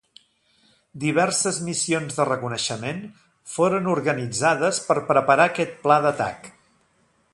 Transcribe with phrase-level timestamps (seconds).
[1.01, 3.03] Diverses missions de reconeixement
[3.57, 6.51] foren organitzades per preparar aquest pla d'atac.